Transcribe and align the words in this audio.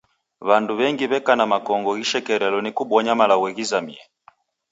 W'andu 0.47 0.71
w'engi 0.79 1.05
w'eka 1.11 1.33
na 1.37 1.45
makongo 1.51 1.89
ghishekerelo 1.97 2.57
ni 2.61 2.71
kubonywa 2.77 3.13
malagho 3.19 3.47
ghizamie. 3.55 4.01